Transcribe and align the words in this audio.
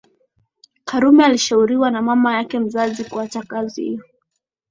Karume 0.85 1.25
alishauriwa 1.25 1.91
na 1.91 2.01
mama 2.01 2.33
yake 2.35 2.59
mzazi 2.59 3.03
kuacha 3.05 3.43
kazi 3.43 3.83
hiyo 3.83 4.03